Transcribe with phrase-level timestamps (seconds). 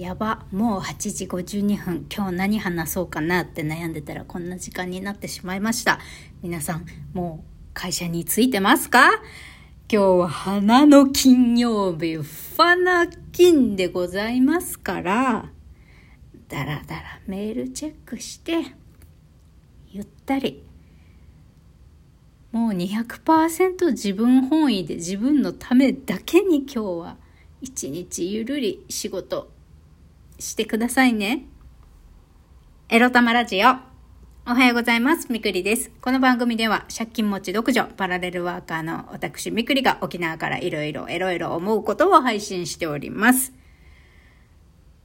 [0.00, 2.06] やば、もう8時52分。
[2.10, 6.00] 今日何話そうかなって悩んでたらこんな時間になってしまいました。
[6.42, 9.10] 皆さん、もう会社に着いてますか？
[9.92, 15.50] 今日は花の金曜日、ファナ金でございますから、
[16.48, 18.74] だらだらメールチェックして、
[19.90, 20.64] ゆったり、
[22.52, 27.16] もう200%自分本位で自分のためだけに今日は
[27.60, 29.50] 一日ゆるり仕事
[30.40, 31.44] してくださいね。
[32.88, 33.68] エロ玉ラジオ。
[34.46, 35.30] おはようございます。
[35.30, 35.90] みくりです。
[36.00, 43.52] この番組では借金持ち独女、パラレルワーカーの私みくりが沖縄からいろいろエロいろ思うことを配信しております。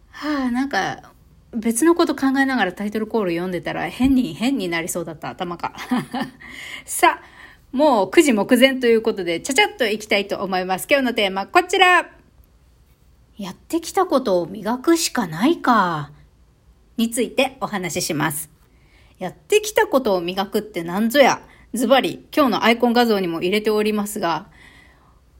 [0.09, 1.11] はあ、なんか
[1.51, 5.73] 別のこと考えながらタイトルコール読んでたら変に変になりそうだった頭が。
[6.85, 7.23] さあ、
[7.75, 10.87] もう9時目前ということでちゃちゃっといきたいと思います。
[10.89, 12.14] 今日のテーマこちら
[13.37, 16.11] やってきたことを磨くしかないか、
[16.95, 18.49] についてお話しします。
[19.19, 21.41] やってきたことを磨くって何ぞや、
[21.73, 24.47] ズバリ今日のアイコン画像にも入れておりますが、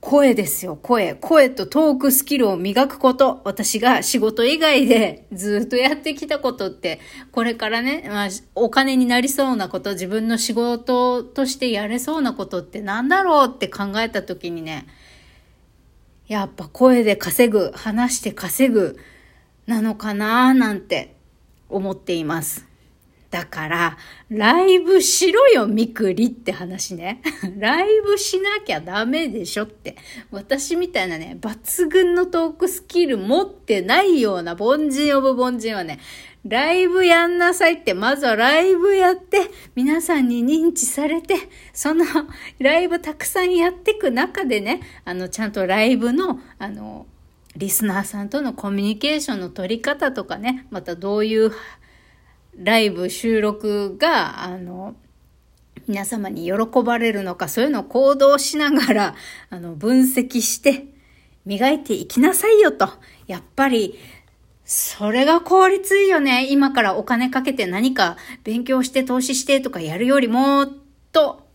[0.02, 1.16] 声ですよ、声。
[1.16, 3.42] 声とトークスキルを磨くこと。
[3.44, 7.00] 私が仕事以外でずっとやってきたことって、
[7.32, 14.86] これからね、まあ、お金になりそうなこと、自分の仕事としてやれそうなことって何だろうって考えた時にね、
[16.28, 18.98] やっぱ声で稼ぐ、話して稼ぐ
[19.68, 21.16] なのかななんて
[21.70, 22.66] 思っています。
[23.36, 23.98] だから、
[24.30, 27.22] ライブしろよ、みくりって話ね。
[27.60, 29.98] ライブしなきゃダメでしょって。
[30.32, 36.00] 私みたいなね、抜群のトークスキル持ってないような凡人オブ凡人はね、
[36.46, 41.36] ライブやんなさいって、まずはライブやって、皆さんに認知されて、
[41.74, 42.06] その
[42.60, 47.08] ライブたくさんやっていく中でね、あの、ちゃんとライブの、あの、
[47.58, 51.52] リスナーさんとのコミュニケーションの取り方とかね、またどういう
[52.56, 54.96] ライブ収録が、あの、
[55.88, 59.16] 皆様に喜ばれるのか、そういうのを行動しながら、
[59.50, 60.86] あの、分析して、
[61.46, 62.90] 磨いていきなさいよと。
[63.28, 64.00] やっぱり、
[64.66, 66.48] それが効率いいよね。
[66.50, 70.66] 今からお金かけて何か勉強して投資してとかやるよりも、
[71.12, 71.48] と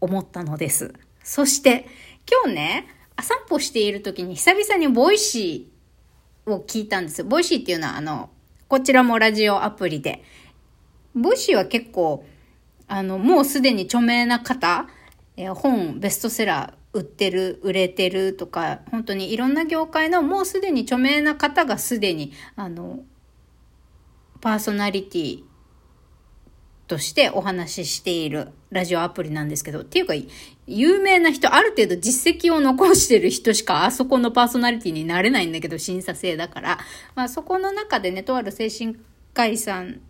[0.00, 0.94] 思ったのです。
[1.22, 1.86] そして、
[2.26, 2.88] 今日ね、
[3.20, 7.24] 散歩している時に久々に Voicy を聞いたんです。
[7.24, 8.30] Voicy っていうのはあの、
[8.68, 10.22] こちらもラジオアプリで。
[11.14, 12.24] Voicy は結構、
[12.86, 14.88] あの、もうすでに著名な方、
[15.36, 23.00] え本、ベストセラー、売ってる、売れてるとか、本当にいろんな業界のもうすでに著名な方がすでに、あの、
[24.40, 25.42] パーソナリティ
[26.88, 30.14] としてお話ししているラジオアプリなんですけど、っていうか、
[30.66, 36.78] 有名な人、ある程度実績を残してる人しかあそこのパーソナリティになれないんだけど、審査制だから。
[37.14, 38.96] まあそこの中でね、とある精神
[39.34, 40.00] 科医さん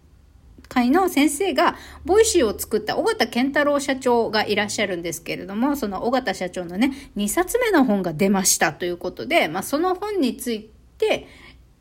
[0.68, 11.26] 会の先生が、 Voicy を作った緒方憲太郎社長がいらっしゃるんですけれども、その緒方社長のね、2冊目の本が出ましたということで、まあ、その本について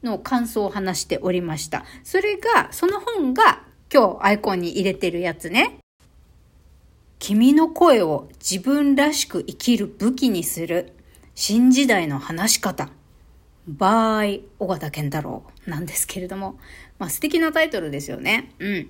[0.04, 1.86] の感想を話しておりました。
[2.04, 5.78] それが、その本が今日アイコンに入れてるやつね。
[7.20, 10.94] 君の声を自分らしく生きる武器にする
[11.36, 12.90] 新時代の話し方。
[13.68, 16.58] バイ、尾形健太郎なんですけれども、
[17.00, 18.52] まあ素敵なタイトルですよね。
[18.60, 18.90] うん。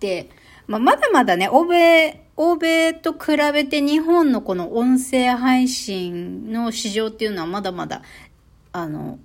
[0.00, 0.30] で、
[0.66, 8.02] まあ、まだまだね、欧米、欧米と比べて日本のこの音声配信の市場っていうのはまだまだ、
[8.72, 9.18] あの、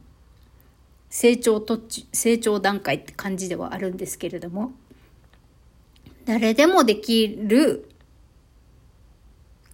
[1.10, 1.80] 成長と、
[2.12, 4.74] 成長段階って感じではあるんですけれども、
[6.26, 7.90] 誰でもできる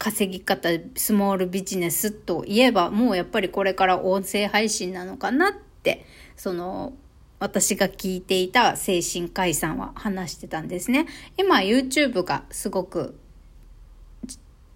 [0.01, 6.93] 稼ぎ方、スモールビジネスといえば、もうやっぱりこれから音声配信なのかなって、その、
[7.37, 11.05] 私が聞いていた精神科医さんは話してたんですね。
[11.37, 13.15] 今 YouTube がすごく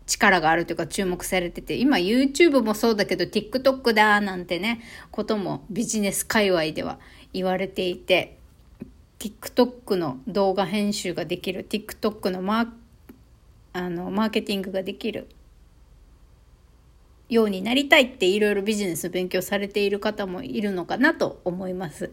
[0.06, 7.00] 力があるというか注目されてて、今 YouTube もそうだけど TikTok だなんてね、こともビジネス界隈では
[7.34, 8.38] 言われていて、
[9.17, 12.67] TikTok の動画編集ができる、TikTok のマー
[13.78, 15.28] あのマーケティングができる
[17.28, 22.12] ようになりたいっていろいろビジネス勉強されている方もいるのかなと思います。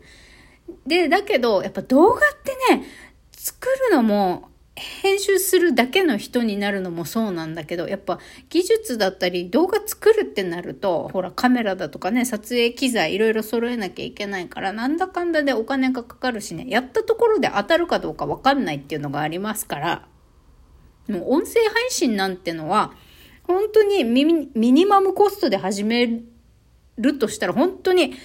[0.88, 2.84] で、だけど、やっぱ動画ってね、
[3.30, 8.18] 作るのも、編集するだけの人になるのもそうなんだけど、やっぱ
[8.48, 20.08] 技術だったり動画作るってなると、ほらカメラだとかね、撮影機材いろいろ揃えなきゃいけないから、なんだかんだでお金がかかるしね、やったところで当たるかどうかわかんないっていうのがありますから、
[21.08, 22.92] もう音声配信なんてのは、
[23.44, 26.22] 本当にミニマムコストで始め
[26.98, 28.18] るとしたら本当に携帯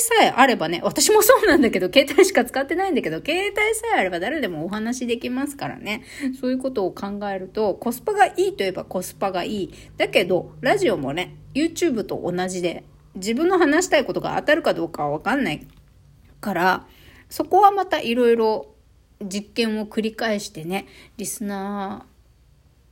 [0.00, 6.02] さえあればね、私もそうなんだけど、携帯しか使ってないんだけど、携帯さえあれば誰でもお話できますからね。
[6.40, 9.74] そういうことを考えると、コスパがいいといえばコスパがいい。
[9.96, 12.84] だけど、ラジオもね、YouTube と同じで、
[13.14, 15.66] 自分の話したいことが当たるかどうかはわかんない
[16.40, 16.86] から、
[17.30, 18.73] そこはまたいろいろ
[19.20, 22.14] 実験を繰り返してね、リスナー、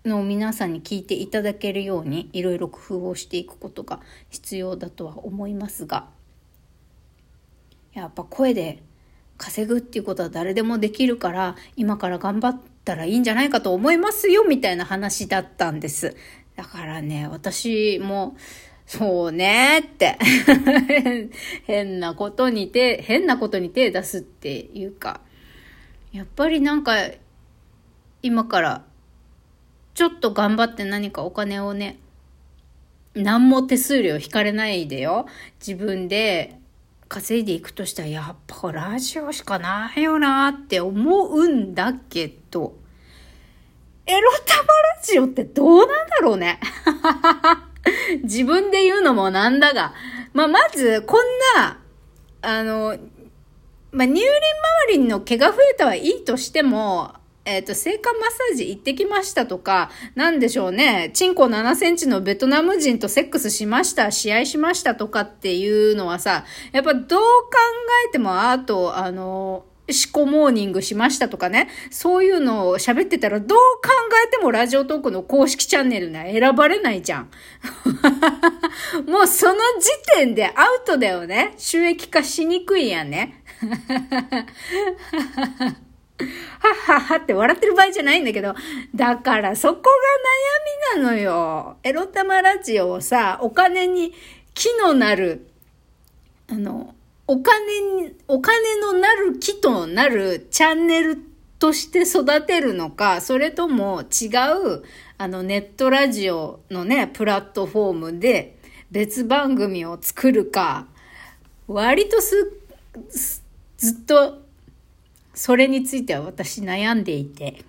[0.05, 6.09] の皆さんに聞いていただけるようにいろいろ工夫をしていくことが必要だとは思いますが
[7.93, 8.83] やっぱ声で
[9.39, 16.17] 稼ぐっていうことは誰でもできるから今から頑張ったらいいんじゃないかと思いますよみたいな話だったんです。
[16.57, 18.37] だからね、私も
[18.87, 20.19] そうねって
[21.65, 25.21] 変なことに手、変なことに手出すっていうか、
[26.13, 26.93] やっぱりなんか
[28.23, 28.85] 今から
[29.95, 31.99] ちょっと頑張って何かお金をね、
[33.15, 35.27] 何も手数料引かれないでよ。
[35.61, 36.59] 自分で
[37.09, 42.75] 稼いでいくとしたら、やっぱラジオしかないよなって思うんだけど、
[44.07, 46.59] エロ玉ラジオってどうなんだろうね。
[48.23, 49.95] 自分で言うのもなんだが。
[50.33, 51.25] まあ、まず、こん
[51.57, 51.79] な、
[52.41, 52.97] あの、
[53.93, 54.27] まあ、乳輪
[54.89, 67.21] 周りの毛が増えたはいいとしても、えっ、ー、と、性感マッサージ行ってきましたとか、なんでしょうね、チンコ7センチのベトナム人とセックスしました、試合しましたとかっていうのはさ、やっぱどう考
[68.09, 73.91] えても、あと、あの、思考モーニングしましたとかね、そういうのを喋ってたらどう考
[74.27, 77.31] えてもラジオトークの公式チャンネルには選ばれないじゃん。
[79.07, 81.55] もうその時点でアウトだよね。
[81.59, 83.43] 収益化しにくいやんね。
[86.61, 88.55] はっはっはって笑ってる場合じゃないんだけど、
[88.95, 89.83] だからそこ
[90.95, 91.77] が悩みなのよ。
[91.83, 94.15] エロ玉ラジオをさ、お金に、
[94.55, 95.49] 木のなる、
[96.49, 96.95] あの、
[97.27, 101.19] お金に、お金のなる木となるチャンネル
[101.59, 104.27] として育てるのか、それとも違
[104.77, 104.83] う、
[105.19, 108.59] あの、ネットラジオのね、プラットフォームで
[108.91, 110.89] 別番組を作るか、
[111.69, 112.53] 割とす、
[113.79, 114.43] ずっと
[115.35, 117.65] それについては私悩んでいて。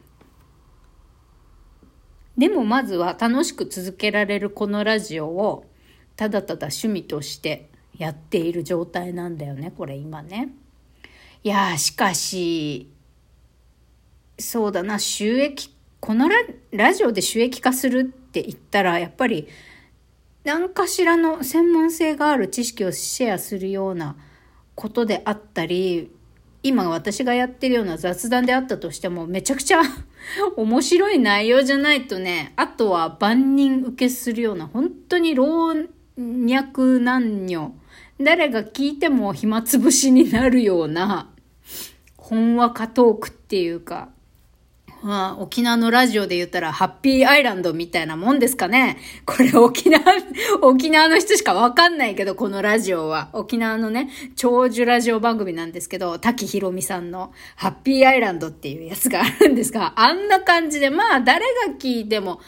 [2.37, 5.65] でもまずは楽しく続けられるこのラジオを
[6.15, 10.49] ただただ趣味としてやっている状態なんだよね、これ今ね。
[11.43, 12.89] いやしかし、
[14.39, 16.35] そうだな、収益、このラ
[16.71, 19.47] ラジオで収益化するって言ったら、やっぱり
[20.43, 24.15] 何かしらの専門性がある知識をシェアするような
[24.75, 26.11] ことであったり、
[26.63, 29.81] 今私がやってるような雑談であったとしても、めちゃくちゃ
[30.55, 37.73] 面白い内容じゃないとね、あとは万人受けするような、本当に老若男女、
[38.19, 41.29] 誰が聞いても暇つぶしになるような、
[42.17, 44.09] ほんわかトークっていうか、
[45.03, 48.97] まあ、沖縄のラジオで言ったら、ハッピーアイランドみたいなもんですかね。
[49.25, 50.01] これ沖縄、
[50.61, 53.29] 沖縄の人しかわかんないけど、このラジオは。
[53.33, 62.39] 沖縄のね、長寿ラジオ番組なんですけど、滝ひろみさんのハッピーアイランドっていうやつがあるんですが、あんな感じで、まあ、誰が聞いても、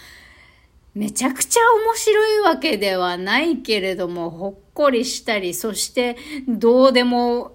[0.96, 6.16] めちゃくちゃ面白いわけではないけれども、ほっこりしたり、そして、
[6.48, 7.52] どうでも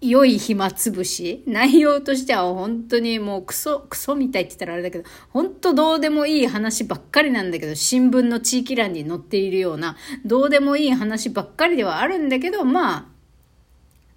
[0.00, 13.06] 良い暇つぶし内容としては本当にもうクソ、クソみたいって言ったらあれだけど、本当どうでもいい話ばっかりなんだけど、新聞の地域欄に載っているような、どうでもいい話ばっかりではあるんだけど、まあ、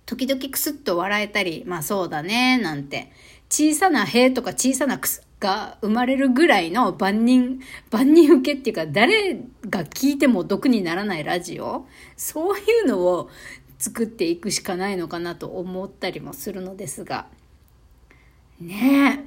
[0.08, 3.12] 時々クスッと笑えたり、まあそうだね、なんて。
[3.48, 7.60] 小さな塀とか小さなクスが生まれるぐらいの万人、
[7.92, 9.36] 万人受けっていうか、誰
[9.70, 13.30] が聞いても毒にならないラジオそういうのを
[13.78, 17.28] 作っていくしかないのかなと思ったりもするのですが。
[18.60, 19.26] ね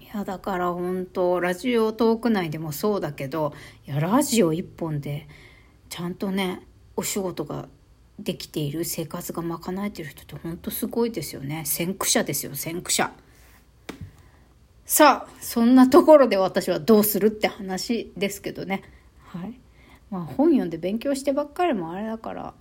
[0.00, 0.02] え。
[0.02, 3.52] いや、だから本当ラジオトーク内でもそうだけど、
[3.86, 5.26] いや、ラジオ一本で、
[5.88, 6.62] ちゃんとね、
[6.94, 7.68] お仕事が
[8.18, 11.64] できている生活が賄えてる人って本当すごいですよね。
[11.66, 13.12] 先駆者ですよ、先駆者。
[14.86, 18.84] さあ、そんなところで私はどうするって話ですけどね。
[19.26, 19.58] はい。
[20.10, 22.54] まあ本読んで勉強してばっかりもあれだから、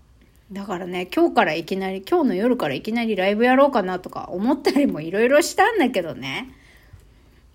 [0.51, 6.49] だからね、今日からいきなり、今日の夜からいきなりライブやろうかなとか思ったりもいろいろしたんだけどね。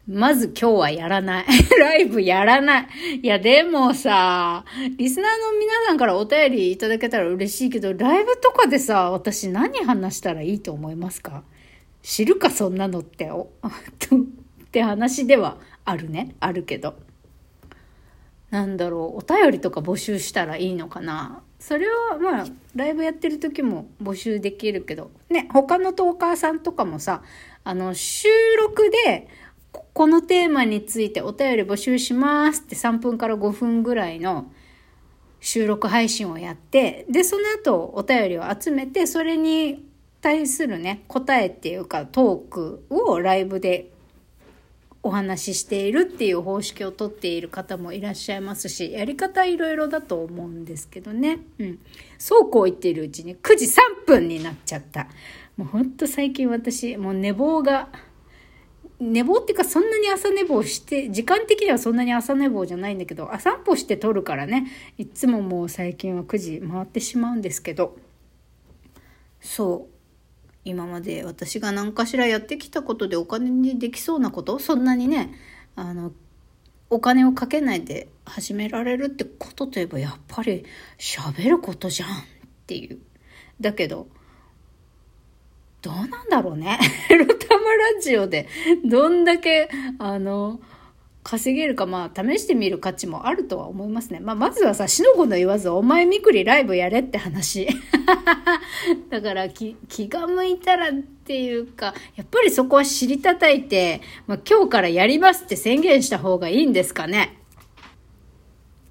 [0.08, 1.46] まず今日はやらない。
[1.80, 2.88] ライブやらない。
[3.22, 4.64] いや、でもさ、
[4.96, 11.42] リスナーの皆さんからお便りいただけたら嬉しいけど、ライブとかでさ、私何話したらいいと思いますか？
[12.02, 13.30] 知るか、そんなのって、
[14.70, 16.36] って話ではあるね。
[16.38, 16.94] あるけど。
[18.50, 21.42] なんだろう、お便りとか募集したらいいのかな。
[21.58, 22.46] それはまあ、
[22.76, 27.22] ライブやってる時も募集できるけど、ね、他のトーカーさんとかもさ、
[27.64, 28.28] あの、収
[28.60, 29.26] 録で、
[29.92, 34.52] このテーマについてお便り募集しますって3分から5分ぐらいの
[35.40, 39.84] 収録配信をやって、で、その後お便りを集めて、それに
[40.20, 43.89] 対するね、答えっていうかトークをライブで
[45.02, 51.38] お話ししているっていう方式をとっている方もいらっしゃいますし、やり方いろいろだと思うんですけどね。
[51.58, 51.78] うん。
[52.18, 55.08] そうこう言っているうちに9時3分になっちゃった。
[55.56, 57.88] もうほんと最近私、もう寝坊が、
[58.98, 64.66] 寝坊っていうかそんなに朝寝坊して、時間的にはそんなに朝寝坊じゃないんだけど、朝散歩して撮るからね、
[64.98, 67.96] いつももう最近は9時回ってしまうんですけど、
[69.40, 69.99] そう。
[70.64, 74.58] 今まで私が何かしらやってきたことでお金にできそうなこと？
[74.58, 75.32] そんなにね
[75.76, 76.12] あの
[76.90, 80.64] お金をかけないで始められるってことといえばやっぱり
[80.98, 82.12] 喋ることじゃんっ
[82.66, 82.98] ていう。
[83.60, 84.08] だけど
[85.82, 86.78] どうなんだろうね。
[87.10, 88.46] エロタマラジオで
[88.84, 90.60] どんだけあの
[91.22, 94.20] 稼げるか、まあ、試してみる価値もあるとは思いますね。
[94.20, 97.68] まあ、まずはさ、しのごの言わず、お前みくりライブやれって話。
[99.10, 107.38] だから気、気が向いたらっていうか、やっぱりそこは知りたたいて、まあ、今日からやりますって宣言した方がいいんですかね。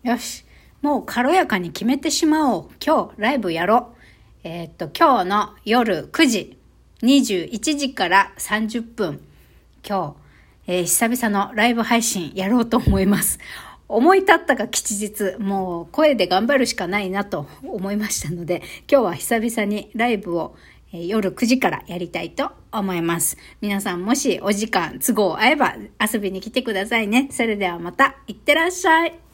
[0.04, 0.46] よし。
[0.82, 2.70] もう軽やかに決めてしまおう。
[2.86, 4.00] 今日、ライブやろう。
[4.44, 6.58] えー、っと、今日の夜9時、
[7.02, 9.20] 21時から30分、
[9.88, 10.29] 今日、
[10.72, 13.40] えー、久々のライブ配信やろうと思います。
[13.90, 20.56] 思い立ったが吉日、もう声で頑張るしかないなと思いましたので、今日は久々にライブを、
[20.92, 23.38] 夜9時からやりたいと思います。
[23.62, 27.30] 皆さんもしお時間都合合えば遊びに来てくださいね。
[27.32, 29.29] それではまた、いってらっしゃい。